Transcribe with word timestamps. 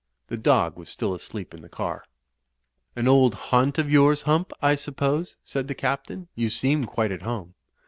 The 0.29 0.35
dog 0.37 0.77
was 0.77 0.89
still 0.89 1.13
asleep 1.13 1.53
in 1.53 1.61
the 1.61 1.69
car. 1.69 2.03
"An 2.95 3.07
old 3.07 3.35
haimt 3.35 3.77
of 3.77 3.91
yours. 3.91 4.23
Hump, 4.23 4.51
I 4.59 4.73
suppose, 4.73 5.35
said 5.43 5.67
the 5.67 5.75
Captain. 5.75 6.27
''You 6.35 6.49
seem 6.49 6.85
quite 6.85 7.11
at 7.11 7.21
home." 7.21 7.53